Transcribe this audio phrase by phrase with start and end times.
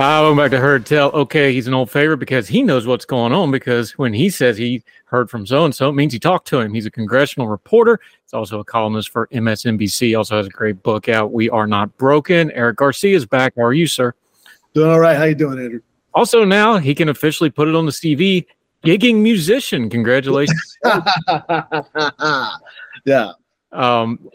[0.00, 1.10] Welcome back to Heard Tell.
[1.10, 3.50] Okay, he's an old favorite because he knows what's going on.
[3.50, 6.58] Because when he says he heard from so and so, it means he talked to
[6.58, 6.72] him.
[6.72, 8.00] He's a congressional reporter.
[8.22, 10.16] He's also a columnist for MSNBC.
[10.16, 11.32] Also has a great book out.
[11.32, 12.50] We are not broken.
[12.52, 13.52] Eric Garcia is back.
[13.56, 14.14] How are you, sir?
[14.72, 15.18] Doing all right.
[15.18, 15.80] How you doing, Andrew?
[16.14, 18.46] Also, now he can officially put it on the CV.
[18.82, 19.90] Gigging musician.
[19.90, 20.78] Congratulations.
[23.04, 23.32] yeah.
[23.72, 24.30] Um,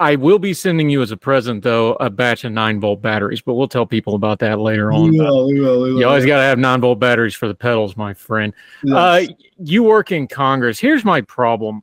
[0.00, 3.40] I will be sending you as a present, though, a batch of nine volt batteries,
[3.40, 5.10] but we'll tell people about that later on.
[5.10, 6.00] We will, we will, we will.
[6.00, 8.52] You always got to have nine volt batteries for the pedals, my friend.
[8.84, 8.94] Yes.
[9.30, 10.78] Uh, you work in Congress.
[10.78, 11.82] Here's my problem.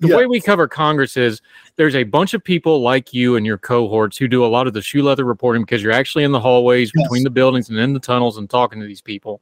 [0.00, 0.16] The Yeah.
[0.18, 1.40] way we cover Congress is
[1.76, 4.74] there's a bunch of people like you and your cohorts who do a lot of
[4.74, 7.04] the shoe leather reporting because you're actually in the hallways Yes.
[7.04, 9.40] between the buildings and in the tunnels and talking to these people.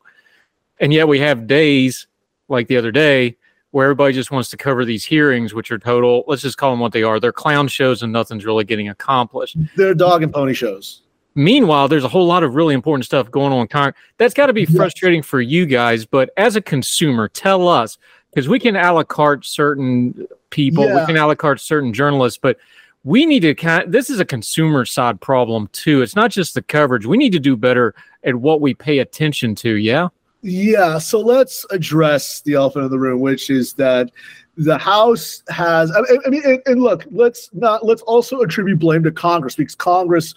[0.80, 2.06] And yet we have days
[2.48, 3.36] like the other day
[3.76, 6.80] where everybody just wants to cover these hearings, which are total, let's just call them
[6.80, 7.20] what they are.
[7.20, 9.54] They're clown shows and nothing's really getting accomplished.
[9.76, 11.02] They're dog and pony shows.
[11.34, 13.68] Meanwhile, there's a whole lot of really important stuff going on.
[13.68, 14.74] Con- That's got to be Yes.
[14.74, 16.06] frustrating for you guys.
[16.06, 17.98] But as a consumer, tell us
[18.30, 22.38] because we can a la carte certain people, we can a la carte certain journalists,
[22.42, 22.56] but
[23.04, 23.92] we need to kind.
[23.92, 26.00] This is a consumer side problem too.
[26.00, 27.04] It's not just the coverage.
[27.04, 27.94] We need to do better
[28.24, 29.74] at what we pay attention to.
[29.74, 30.08] Yeah.
[30.48, 34.12] Yeah, so let's address the elephant in the room, which is that
[34.56, 35.90] the House has.
[35.90, 40.34] I mean, and, and look, let's not let's also attribute blame to Congress because Congress,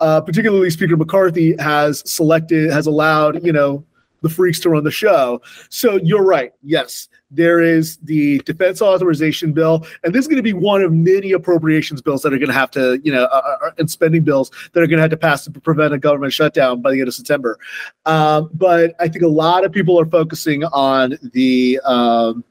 [0.00, 3.84] uh, particularly Speaker McCarthy, has selected has allowed you know
[4.22, 5.40] the freaks to run the show.
[5.68, 6.52] So you're right.
[6.62, 10.92] Yes, there is the defense authorization bill, and this is going to be one of
[10.92, 14.22] many appropriations bills that are going to have to you know uh, uh, and spending
[14.22, 17.00] bills that are going to have to pass to prevent a government shutdown by the
[17.00, 17.58] end of September.
[18.06, 22.44] Um, but I think a lot of people are focusing on the um,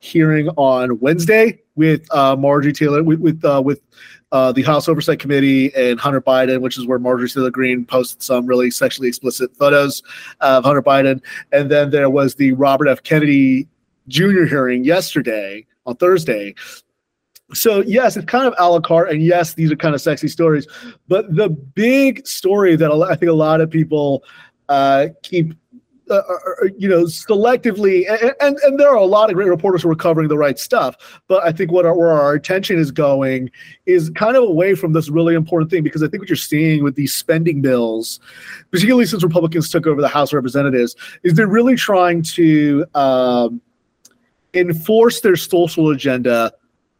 [0.00, 3.80] hearing on Wednesday with uh, Marjorie Taylor with with uh, with
[4.32, 8.22] uh, the House Oversight Committee and Hunter Biden, which is where Marjorie Taylor Greene posted
[8.22, 10.02] some really sexually explicit photos
[10.40, 11.22] of Hunter Biden,
[11.52, 13.02] and then there was the Robert F.
[13.02, 13.66] Kennedy
[14.08, 14.44] Jr.
[14.44, 16.54] hearing yesterday on Thursday.
[17.54, 20.28] So yes, it's kind of a la carte, and yes, these are kind of sexy
[20.28, 20.66] stories.
[21.08, 24.22] But the big story that I think a lot of people
[24.68, 25.54] uh, keep,
[26.10, 29.48] uh, uh, uh, you know, selectively, and, and and there are a lot of great
[29.48, 31.20] reporters who are covering the right stuff.
[31.28, 33.50] But I think what our, where our attention is going
[33.86, 36.82] is kind of away from this really important thing because I think what you're seeing
[36.82, 38.20] with these spending bills,
[38.70, 43.60] particularly since Republicans took over the House of Representatives, is they're really trying to um,
[44.54, 46.52] enforce their social agenda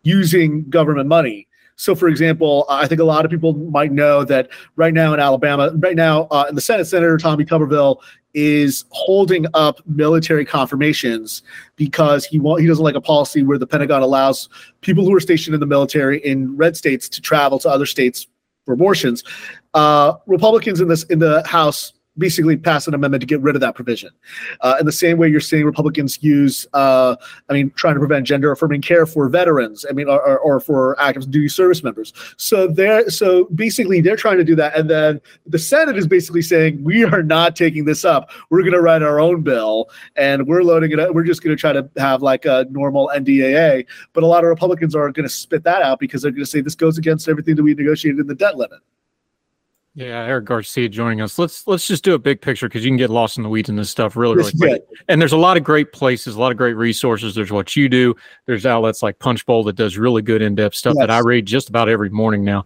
[0.03, 1.49] using government money.
[1.79, 5.21] So, for example, I think a lot of people might know that right now in
[5.21, 7.99] Alabama, right now uh, in the Senate, Senator Tommy Tuberville
[8.41, 11.43] is holding up military confirmations
[11.75, 14.49] because he he doesn't like a policy where the Pentagon allows
[14.81, 18.29] people who are stationed in the military in red states to travel to other states
[18.65, 19.25] for abortions.
[19.75, 23.61] Uh, Republicans in this in the House basically pass an amendment to get rid of
[23.61, 24.11] that provision.
[24.61, 27.17] Uh, in the same way, you're seeing Republicans use, uh,
[27.49, 29.85] I mean, trying to prevent gender affirming care for veterans.
[29.89, 32.13] I mean, or, or, or for active duty service members.
[32.37, 36.43] So they're so basically they're trying to do that, and then the Senate is basically
[36.43, 38.31] saying we are not taking this up.
[38.51, 41.01] We're going to write our own bill, and we're loading it.
[41.01, 41.15] up.
[41.15, 43.87] We're just going to try to have like a normal NDAA.
[44.13, 46.51] But a lot of Republicans are going to spit that out because they're going to
[46.51, 48.81] say this goes against everything that we negotiated in the debt limit.
[49.99, 51.41] Yeah, Eric Garcia joining us.
[51.41, 53.69] Let's let's just do a big picture because you can get lost in the weeds
[53.69, 54.85] in this stuff really, really quick.
[55.09, 57.35] And there's a lot of great places, a lot of great resources.
[57.35, 58.15] There's what you do.
[58.47, 61.03] There's outlets like Punchbowl that does really good in-depth stuff yes.
[61.03, 62.65] that I read just about every morning now.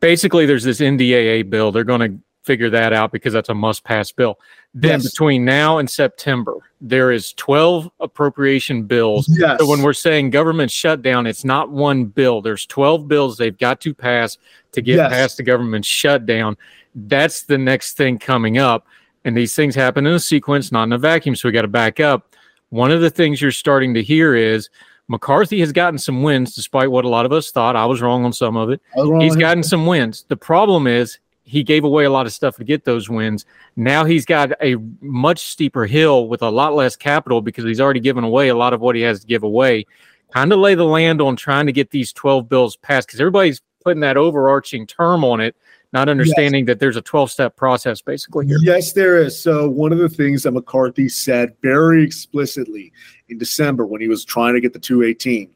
[0.00, 1.70] Basically, there's this NDAA bill.
[1.70, 4.40] They're going to figure that out because that's a must-pass bill.
[4.72, 5.10] Then yes.
[5.10, 9.28] between now and September, there is 12 appropriation bills.
[9.28, 9.60] Yes.
[9.60, 12.40] So when we're saying government shutdown, it's not one bill.
[12.40, 14.38] There's 12 bills they've got to pass
[14.72, 15.12] to get yes.
[15.12, 16.56] past the government shutdown.
[16.94, 18.86] That's the next thing coming up.
[19.26, 21.36] And these things happen in a sequence, not in a vacuum.
[21.36, 22.34] So we got to back up.
[22.70, 24.70] One of the things you're starting to hear is
[25.08, 27.76] McCarthy has gotten some wins, despite what a lot of us thought.
[27.76, 28.80] I was wrong on some of it.
[29.20, 30.24] He's gotten some wins.
[30.28, 31.18] The problem is
[31.48, 33.46] he gave away a lot of stuff to get those wins.
[33.74, 38.00] Now he's got a much steeper hill with a lot less capital because he's already
[38.00, 39.86] given away a lot of what he has to give away.
[40.32, 43.62] Kind of lay the land on trying to get these 12 bills passed because everybody's
[43.82, 45.56] putting that overarching term on it,
[45.92, 46.66] not understanding yes.
[46.66, 48.58] that there's a 12 step process basically here.
[48.62, 49.40] Yes, there is.
[49.40, 52.92] So, one of the things that McCarthy said very explicitly
[53.30, 55.50] in December when he was trying to get the 218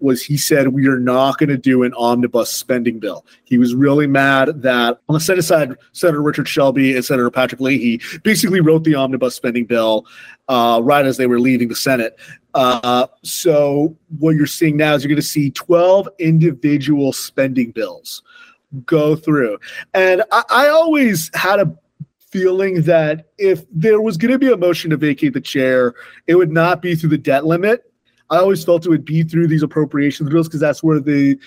[0.00, 3.24] was he said, We are not going to do an omnibus spending bill.
[3.44, 7.60] He was really mad that on the Senate side, Senator Richard Shelby and Senator Patrick
[7.60, 10.04] Leahy basically wrote the omnibus spending bill
[10.48, 12.18] uh, right as they were leaving the Senate.
[12.54, 18.22] Uh, so, what you're seeing now is you're going to see 12 individual spending bills
[18.84, 19.58] go through.
[19.94, 21.76] And I, I always had a
[22.30, 25.94] feeling that if there was going to be a motion to vacate the chair,
[26.26, 27.90] it would not be through the debt limit.
[28.30, 31.38] I always felt it would be through these appropriations bills because that's where the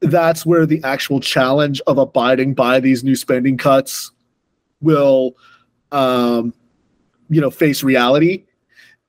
[0.00, 4.12] that's where the actual challenge of abiding by these new spending cuts
[4.80, 5.36] will
[5.92, 6.52] um,
[7.30, 8.44] you know face reality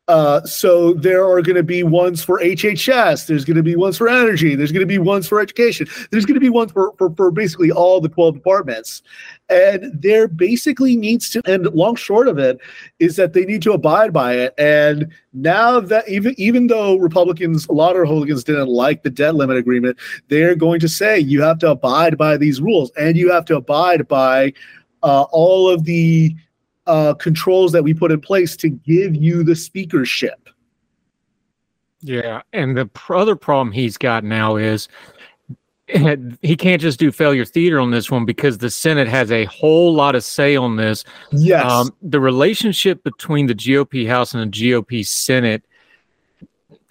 [0.09, 3.27] uh, so there are going to be ones for HHS.
[3.27, 4.55] There's going to be ones for energy.
[4.55, 5.87] There's going to be ones for education.
[6.09, 9.03] There's going to be ones for, for, for basically all the 12 departments.
[9.49, 12.59] And there basically needs to, and long short of it,
[12.97, 14.55] is that they need to abide by it.
[14.57, 19.35] And now that even even though Republicans, a lot of Republicans didn't like the debt
[19.35, 23.31] limit agreement, they're going to say you have to abide by these rules and you
[23.31, 24.53] have to abide by
[25.03, 26.35] uh, all of the
[26.89, 30.49] uh, controls that we put in place to give you the speakership.
[32.01, 34.87] Yeah, and the other problem he's got now is
[36.41, 39.93] he can't just do failure theater on this one because the Senate has a whole
[39.93, 41.03] lot of say on this.
[41.31, 41.69] Yes.
[41.69, 45.63] Um, the relationship between the GOP House and the GOP Senate,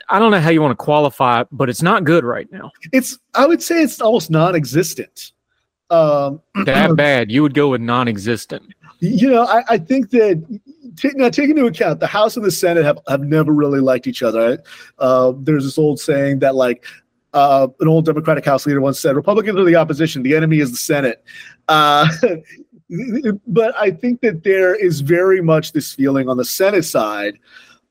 [0.09, 2.71] I don't know how you want to qualify it, but it's not good right now.
[2.93, 5.33] It's, I would say it's almost non existent.
[5.91, 7.33] Um, that bad.
[7.33, 8.75] You would go with non existent.
[9.01, 10.61] You know, I, I think that
[10.97, 14.07] t- now take into account the House and the Senate have, have never really liked
[14.07, 14.63] each other.
[14.99, 16.85] Uh, there's this old saying that like
[17.33, 20.73] uh, an old Democratic House leader once said, "Republicans are the opposition; the enemy is
[20.73, 21.23] the Senate."
[21.69, 22.09] Uh,
[23.47, 27.39] but I think that there is very much this feeling on the Senate side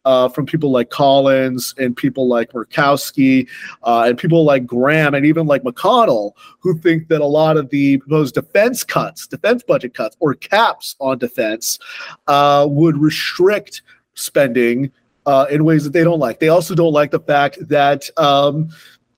[0.08, 3.46] uh, from people like Collins and people like Murkowski
[3.84, 7.70] uh, and people like Graham and even like McConnell, who think that a lot of
[7.72, 11.78] the proposed defense cuts, defense budget cuts, or caps on defense
[12.28, 13.82] uh, would restrict
[14.14, 14.90] spending
[15.26, 16.40] uh, in ways that they don't like.
[16.40, 18.10] They also don't like the fact that.
[18.18, 18.70] Um,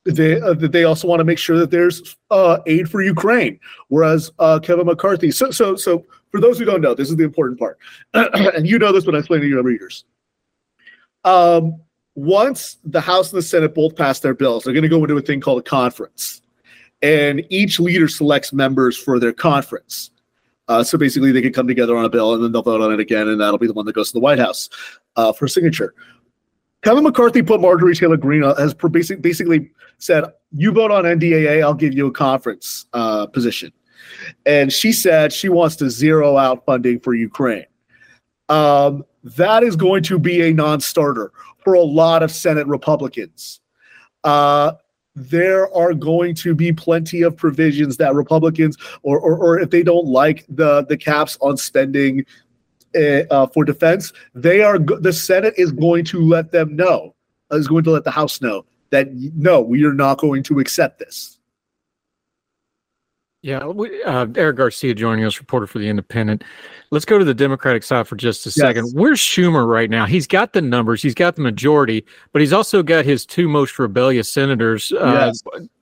[0.05, 3.59] they uh, they also want to make sure that there's uh, aid for Ukraine.
[3.89, 7.25] Whereas uh, Kevin McCarthy, so so so for those who don't know, this is the
[7.25, 7.77] important part,
[8.13, 10.05] and you know this, but I explain to your readers.
[11.23, 11.79] Um,
[12.15, 15.17] once the House and the Senate both pass their bills, they're going to go into
[15.17, 16.41] a thing called a conference,
[17.01, 20.11] and each leader selects members for their conference.
[20.67, 22.93] Uh, so basically, they can come together on a bill, and then they'll vote on
[22.93, 24.69] it again, and that'll be the one that goes to the White House
[25.15, 25.93] uh, for signature.
[26.83, 31.73] Kevin McCarthy put Marjorie Taylor Greene as basic, basically said, "You vote on NDAA, I'll
[31.73, 33.71] give you a conference uh, position,"
[34.45, 37.65] and she said she wants to zero out funding for Ukraine.
[38.49, 41.31] Um, that is going to be a non-starter
[41.63, 43.61] for a lot of Senate Republicans.
[44.23, 44.73] Uh,
[45.15, 49.83] there are going to be plenty of provisions that Republicans, or, or, or if they
[49.83, 52.25] don't like the the caps on spending
[52.95, 57.15] uh, uh, for defense, they are the Senate is going to let them know,
[57.51, 60.99] is going to let the House know that no, we are not going to accept
[60.99, 61.38] this.
[63.41, 66.43] Yeah, we, uh, Eric Garcia joining us, reporter for the Independent.
[66.91, 68.55] Let's go to the Democratic side for just a yes.
[68.55, 68.91] second.
[68.91, 70.05] Where's Schumer right now?
[70.05, 73.79] He's got the numbers, he's got the majority, but he's also got his two most
[73.79, 75.31] rebellious senators uh,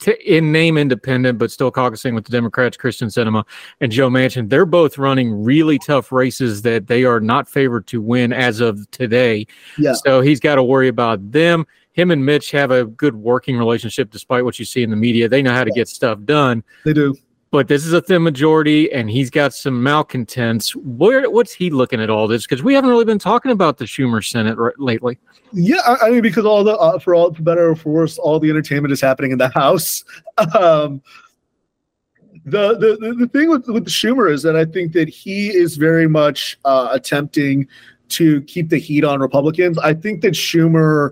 [0.06, 0.18] yes.
[0.24, 3.44] in name independent, but still caucusing with the Democrats, Kyrsten Sinema
[3.82, 4.50] and Joe Manchin.
[4.50, 8.90] They're both running really tough races that they are not favored to win as of
[8.92, 9.48] today.
[9.80, 9.94] Yeah.
[9.94, 14.12] So he's got to worry about them him and Mitch have a good working relationship
[14.12, 15.28] despite what you see in the media.
[15.28, 16.64] They know how to get stuff done.
[16.86, 17.18] They do
[17.50, 20.76] but this is a thin majority, and he's got some malcontents.
[20.76, 22.46] Where what's he looking at all this?
[22.46, 25.18] Because we haven't really been talking about the Schumer Senate lately.
[25.54, 28.18] Yeah, I, I mean, because all the uh, for all for better or for worse,
[28.18, 30.04] all the entertainment is happening in the House.
[30.60, 31.02] Um,
[32.46, 36.08] the, the the thing with with Schumer is that I think that he is very
[36.08, 37.68] much uh, attempting
[38.10, 39.78] to keep the heat on Republicans.
[39.80, 41.12] I think that Schumer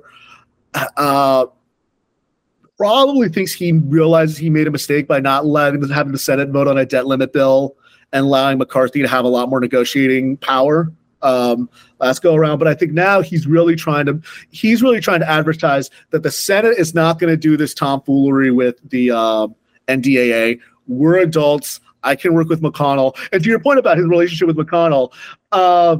[0.98, 1.48] uh,
[2.77, 6.67] probably thinks he realizes he made a mistake by not letting having the Senate vote
[6.67, 7.75] on a debt limit bill
[8.12, 10.91] and allowing McCarthy to have a lot more negotiating power
[11.22, 12.60] um, last go around.
[12.60, 16.32] But I think now he's really trying to he's really trying to advertise that the
[16.32, 19.48] Senate is not going to do this tomfoolery with the uh,
[19.88, 20.60] NDAA.
[20.88, 21.79] We're adults.
[22.03, 23.17] I can work with McConnell.
[23.32, 25.12] And to your point about his relationship with McConnell,
[25.51, 25.98] uh,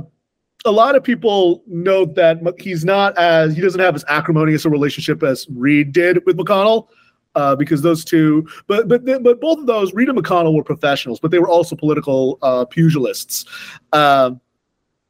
[0.65, 4.69] a lot of people note that he's not as he doesn't have as acrimonious a
[4.69, 6.88] relationship as Reid did with McConnell.
[7.36, 11.19] Uh, because those two, but but but both of those, Reid and McConnell were professionals,
[11.19, 13.45] but they were also political uh, pugilists.
[13.91, 14.39] Um,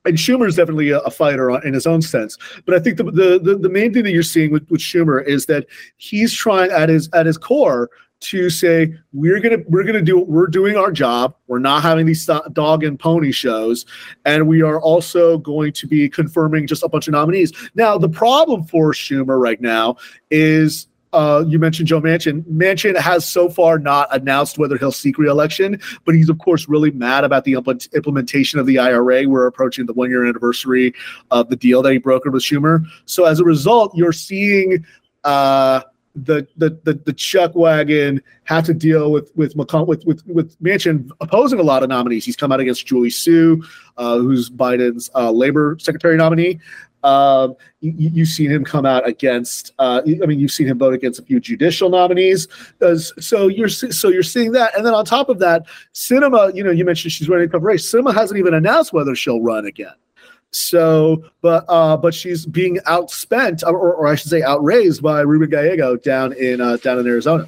[0.06, 2.36] and Schumer is definitely a, a, fighter in his own sense.
[2.66, 5.24] But I think the, the, the the main thing that you're seeing with, with Schumer
[5.24, 7.92] is that he's trying at his at his core
[8.22, 11.36] to say we're gonna we're gonna do we're doing our job.
[11.48, 13.86] We're not having these dog and pony shows,
[14.26, 17.52] and we are also going to be confirming just a bunch of nominees.
[17.76, 19.98] Now, the problem for Schumer right now
[20.32, 22.44] is uh, you mentioned Joe Manchin.
[22.44, 26.92] Manchin has so far not announced whether he'll seek reelection, but he's of course really
[26.92, 29.28] mad about the impl- implementation of the IRA.
[29.28, 30.94] We're approaching the one year anniversary
[31.32, 32.86] of the deal that he brokered with Schumer.
[33.06, 34.86] So as a result, you're seeing.
[35.24, 35.82] Uh,
[36.16, 40.60] the the the, the chuck wagon have to deal with with McCon- with with with
[40.62, 42.26] Manchin opposing a lot of nominees.
[42.26, 43.64] He's come out against Julie Su,
[43.98, 46.60] uh, who's Biden's uh, labor secretary nominee.
[47.04, 49.74] Um, you, have seen him come out against.
[49.78, 52.48] Uh, I mean, you've seen him vote against a few judicial nominees.
[53.20, 56.56] so you're so you're seeing that, and then on top of that, Sinema.
[56.56, 57.92] You know, you mentioned she's running a race.
[57.92, 59.94] Sinema hasn't even announced whether she'll run again.
[60.56, 65.50] So, but uh, but she's being outspent, or, or I should say, outraised by Ruben
[65.50, 67.46] Gallego down in uh, down in Arizona.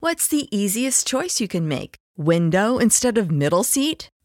[0.00, 1.94] What's the easiest choice you can make?
[2.16, 4.08] Window instead of middle seat?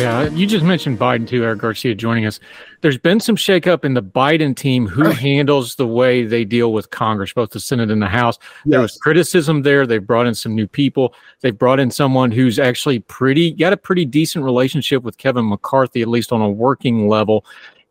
[0.00, 2.40] Yeah, you just mentioned Biden too, Eric Garcia joining us.
[2.80, 6.90] There's been some shakeup in the Biden team who handles the way they deal with
[6.90, 8.38] Congress, both the Senate and the House.
[8.64, 8.70] Yes.
[8.70, 9.86] There was criticism there.
[9.86, 11.14] They've brought in some new people.
[11.40, 16.02] They've brought in someone who's actually pretty got a pretty decent relationship with Kevin McCarthy,
[16.02, 17.44] at least on a working level.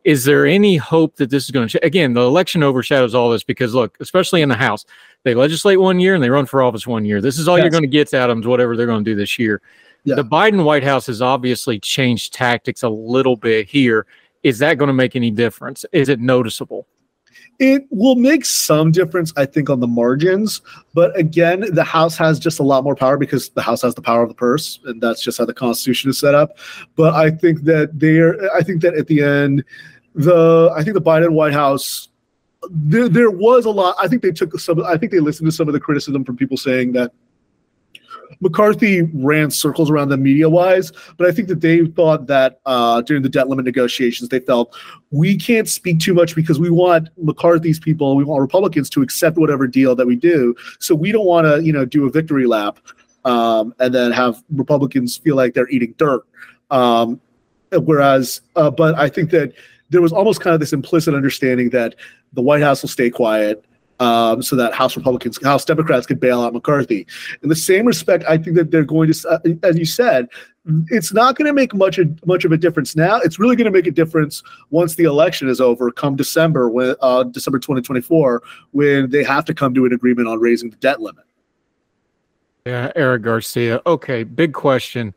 [0.05, 2.13] Is there any hope that this is going to again?
[2.13, 4.85] The election overshadows all this because look, especially in the House,
[5.23, 7.21] they legislate one year and they run for office one year.
[7.21, 7.65] This is all yes.
[7.65, 9.61] you're going to get, Adams, whatever they're going to do this year.
[10.03, 10.15] Yeah.
[10.15, 14.05] The Biden White House has obviously changed tactics a little bit here.
[14.43, 15.85] Is that going to make any difference?
[15.91, 16.87] Is it noticeable?
[17.59, 20.61] It will make some difference, I think, on the margins.
[20.93, 24.01] But again, the House has just a lot more power because the House has the
[24.01, 26.57] power of the purse, and that's just how the Constitution is set up.
[26.95, 29.65] But I think that they're, I think that at the end,
[30.15, 32.07] the, I think the Biden White House
[32.69, 33.95] there, there was a lot.
[33.99, 34.83] I think they took some.
[34.83, 37.11] I think they listened to some of the criticism from people saying that
[38.41, 43.01] McCarthy ran circles around them media wise, but I think that they thought that uh,
[43.01, 44.75] during the debt limit negotiations, they felt
[45.11, 49.37] we can't speak too much because we want McCarthy's people, we want Republicans to accept
[49.37, 50.55] whatever deal that we do.
[50.79, 52.79] So we don't want to, you know, do a victory lap
[53.25, 56.21] um, and then have Republicans feel like they're eating dirt.
[56.71, 57.19] Um,
[57.71, 59.53] whereas, uh, but I think that
[59.89, 61.95] there was almost kind of this implicit understanding that
[62.33, 63.65] the White House will stay quiet
[63.99, 67.05] um, so that House Republicans, House Democrats could bail out McCarthy.
[67.43, 70.27] In the same respect, I think that they're going to, uh, as you said,
[70.89, 73.17] it's not going to make much of, much of a difference now.
[73.19, 76.95] It's really going to make a difference once the election is over, come December, when
[77.01, 78.41] uh, December 2024,
[78.71, 81.25] when they have to come to an agreement on raising the debt limit.
[82.65, 83.81] Yeah, Eric Garcia.
[83.85, 85.13] Okay, big question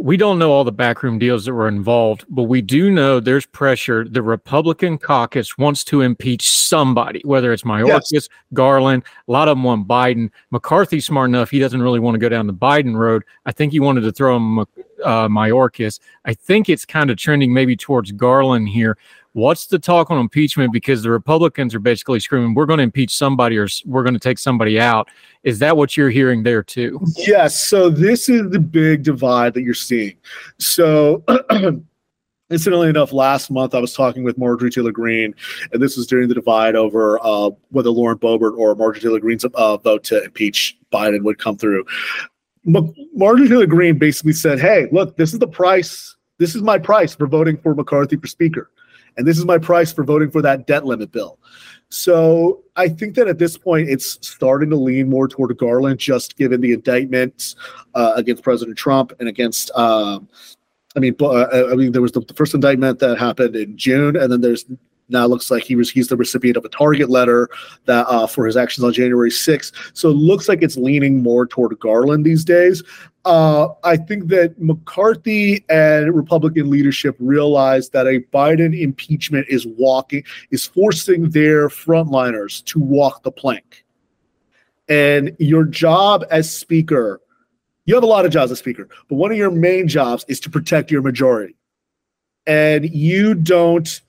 [0.00, 3.44] we don't know all the backroom deals that were involved, but we do know there's
[3.44, 4.06] pressure.
[4.08, 8.28] The Republican caucus wants to impeach somebody, whether it's Mayorkas, yes.
[8.54, 10.30] Garland, a lot of them want Biden.
[10.50, 13.24] McCarthy's smart enough; he doesn't really want to go down the Biden road.
[13.44, 14.64] I think he wanted to throw him uh,
[15.28, 16.00] Mayorkas.
[16.24, 18.96] I think it's kind of trending maybe towards Garland here.
[19.32, 20.72] What's the talk on impeachment?
[20.72, 24.20] Because the Republicans are basically screaming, "We're going to impeach somebody, or we're going to
[24.20, 25.08] take somebody out."
[25.44, 27.00] Is that what you're hearing there too?
[27.16, 27.60] Yes.
[27.60, 30.16] So this is the big divide that you're seeing.
[30.58, 31.24] So.
[32.50, 35.36] Incidentally enough, last month I was talking with Marjorie Taylor Greene,
[35.72, 39.44] and this was during the divide over uh, whether Lauren Boebert or Marjorie Taylor Greene's
[39.44, 41.84] uh, vote to impeach Biden would come through.
[42.64, 46.16] Marjorie Taylor Greene basically said, "Hey, look, this is the price.
[46.38, 48.68] This is my price for voting for McCarthy for Speaker."
[49.16, 51.38] And this is my price for voting for that debt limit bill.
[51.90, 56.36] So I think that at this point, it's starting to lean more toward Garland, just
[56.36, 57.56] given the indictments
[57.94, 59.72] uh, against President Trump and against.
[59.72, 60.28] Um,
[60.96, 64.16] I mean, uh, I mean, there was the, the first indictment that happened in June,
[64.16, 64.64] and then there's
[65.10, 67.48] now it looks like he was he's the recipient of a target letter
[67.86, 69.72] that uh, for his actions on January 6th.
[69.92, 72.82] So it looks like it's leaning more toward Garland these days.
[73.24, 80.24] Uh, I think that McCarthy and Republican leadership realize that a Biden impeachment is walking
[80.50, 83.84] is forcing their frontliners to walk the plank.
[84.88, 87.20] And your job as speaker,
[87.84, 90.40] you have a lot of jobs as speaker, but one of your main jobs is
[90.40, 91.56] to protect your majority.
[92.46, 94.00] And you don't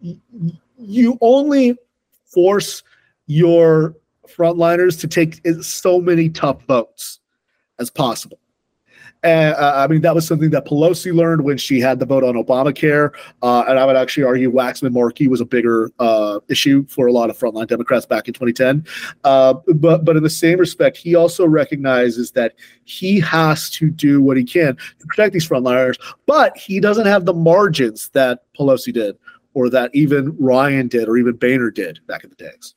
[0.00, 1.76] you only
[2.26, 2.82] force
[3.26, 7.20] your frontliners to take so many tough votes
[7.78, 8.38] as possible.
[9.24, 12.22] And uh, I mean, that was something that Pelosi learned when she had the vote
[12.22, 13.12] on Obamacare.
[13.42, 17.12] Uh, and I would actually argue Waxman Markey was a bigger uh, issue for a
[17.12, 18.86] lot of frontline Democrats back in 2010.
[19.24, 24.22] Uh, but, but in the same respect, he also recognizes that he has to do
[24.22, 28.92] what he can to protect these frontliners, but he doesn't have the margins that Pelosi
[28.92, 29.18] did
[29.58, 32.74] or that even Ryan did or even Boehner did back in the days.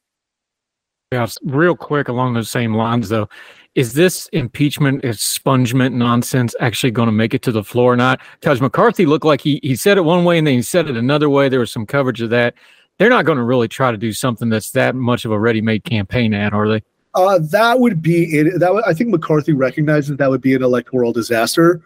[1.11, 3.29] Yeah, real quick along those same lines though,
[3.75, 8.19] is this impeachment expungement nonsense actually going to make it to the floor or not?
[8.39, 10.97] Because McCarthy looked like he he said it one way and then he said it
[10.97, 11.49] another way.
[11.49, 12.55] There was some coverage of that.
[12.97, 15.83] They're not going to really try to do something that's that much of a ready-made
[15.83, 16.81] campaign ad, are they?
[17.13, 18.59] Uh, that would be it.
[18.59, 21.81] That would, I think McCarthy recognizes that would be an electoral disaster.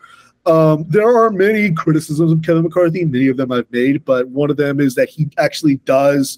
[0.45, 3.03] Um, there are many criticisms of Kevin McCarthy.
[3.05, 6.38] Many of them I've made, but one of them is that he actually does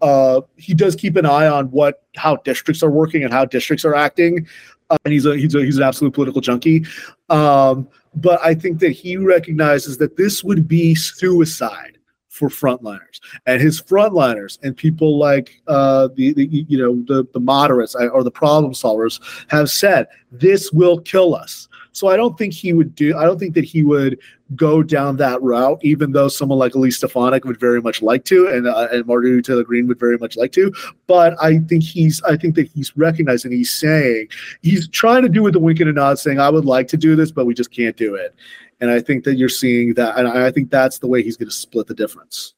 [0.00, 3.84] uh, he does keep an eye on what how districts are working and how districts
[3.84, 4.46] are acting.
[4.90, 6.84] Uh, and he's a he's a he's an absolute political junkie.
[7.28, 13.60] Um, but I think that he recognizes that this would be suicide for frontliners and
[13.60, 18.22] his frontliners and people like uh, the, the you know the the moderates uh, or
[18.22, 22.94] the problem solvers have said this will kill us so I don't think he would
[22.94, 23.16] do.
[23.16, 24.18] I don't think that he would
[24.54, 28.48] go down that route, even though someone like Elise Stefanik would very much like to,
[28.48, 30.72] and uh, and Marjorie Taylor Greene would very much like to.
[31.06, 32.22] But I think he's.
[32.22, 33.52] I think that he's recognizing.
[33.52, 34.28] He's saying
[34.62, 36.96] he's trying to do with the wink and a nod, saying I would like to
[36.96, 38.34] do this, but we just can't do it.
[38.80, 41.48] And I think that you're seeing that, and I think that's the way he's going
[41.48, 42.54] to split the difference.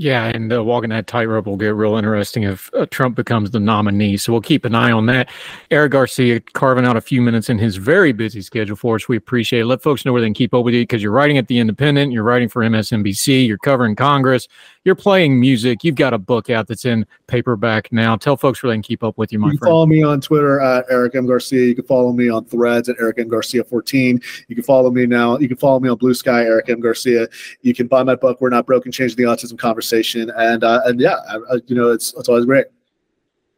[0.00, 3.58] Yeah, and uh, walking that tightrope will get real interesting if uh, Trump becomes the
[3.58, 4.16] nominee.
[4.16, 5.28] So we'll keep an eye on that.
[5.72, 9.08] Eric Garcia carving out a few minutes in his very busy schedule for us.
[9.08, 9.66] We appreciate it.
[9.66, 11.58] Let folks know where they can keep up with you because you're writing at The
[11.58, 14.46] Independent, you're writing for MSNBC, you're covering Congress,
[14.88, 18.16] you're playing music, you've got a book out that's in paperback now.
[18.16, 19.70] Tell folks where they can keep up with you, my you can friend.
[19.70, 21.26] follow me on Twitter at Eric M.
[21.26, 21.60] Garcia.
[21.60, 23.28] You can follow me on Threads at Eric M.
[23.28, 24.18] Garcia 14.
[24.48, 25.38] You can follow me now.
[25.38, 26.80] You can follow me on Blue Sky, Eric M.
[26.80, 27.28] Garcia.
[27.60, 30.32] You can buy my book, We're Not Broken, Changing the Autism Conversation.
[30.36, 32.64] And uh, and yeah, I, I, you know, it's it's always great.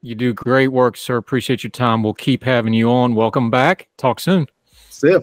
[0.03, 1.17] You do great work, sir.
[1.17, 2.03] Appreciate your time.
[2.03, 3.15] We'll keep having you on.
[3.15, 3.87] Welcome back.
[3.99, 4.49] Talk soon.
[4.89, 5.23] See you.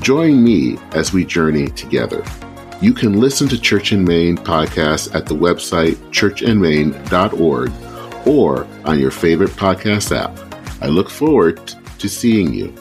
[0.00, 2.24] Join me as we journey together.
[2.80, 7.72] You can listen to Church in Main podcasts at the website churchandmain.org
[8.26, 10.38] or on your favorite podcast app.
[10.82, 12.74] I look forward to seeing you.